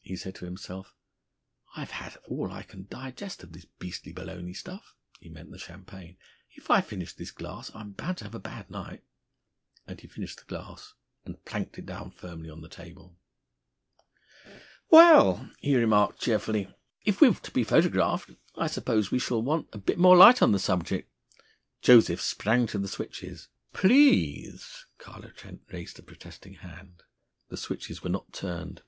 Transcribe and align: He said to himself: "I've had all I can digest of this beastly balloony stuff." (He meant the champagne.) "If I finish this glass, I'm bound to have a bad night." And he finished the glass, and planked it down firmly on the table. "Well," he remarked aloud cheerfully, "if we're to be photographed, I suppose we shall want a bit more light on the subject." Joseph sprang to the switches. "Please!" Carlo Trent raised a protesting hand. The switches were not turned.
He 0.00 0.16
said 0.16 0.34
to 0.36 0.46
himself: 0.46 0.94
"I've 1.76 1.90
had 1.90 2.16
all 2.26 2.50
I 2.50 2.62
can 2.62 2.84
digest 2.86 3.42
of 3.42 3.52
this 3.52 3.66
beastly 3.78 4.10
balloony 4.10 4.54
stuff." 4.56 4.94
(He 5.20 5.28
meant 5.28 5.50
the 5.50 5.58
champagne.) 5.58 6.16
"If 6.54 6.70
I 6.70 6.80
finish 6.80 7.12
this 7.12 7.30
glass, 7.30 7.70
I'm 7.74 7.90
bound 7.92 8.16
to 8.16 8.24
have 8.24 8.34
a 8.34 8.38
bad 8.38 8.70
night." 8.70 9.02
And 9.86 10.00
he 10.00 10.06
finished 10.08 10.38
the 10.38 10.46
glass, 10.46 10.94
and 11.26 11.44
planked 11.44 11.76
it 11.78 11.84
down 11.84 12.10
firmly 12.10 12.48
on 12.48 12.62
the 12.62 12.70
table. 12.70 13.18
"Well," 14.88 15.50
he 15.58 15.76
remarked 15.76 16.12
aloud 16.12 16.20
cheerfully, 16.20 16.74
"if 17.04 17.20
we're 17.20 17.34
to 17.34 17.50
be 17.50 17.62
photographed, 17.62 18.30
I 18.56 18.68
suppose 18.68 19.10
we 19.10 19.18
shall 19.18 19.42
want 19.42 19.68
a 19.74 19.78
bit 19.78 19.98
more 19.98 20.16
light 20.16 20.40
on 20.40 20.52
the 20.52 20.58
subject." 20.58 21.12
Joseph 21.82 22.22
sprang 22.22 22.66
to 22.68 22.78
the 22.78 22.88
switches. 22.88 23.48
"Please!" 23.74 24.86
Carlo 24.96 25.28
Trent 25.32 25.60
raised 25.70 25.98
a 25.98 26.02
protesting 26.02 26.54
hand. 26.54 27.02
The 27.50 27.58
switches 27.58 28.02
were 28.02 28.08
not 28.08 28.32
turned. 28.32 28.80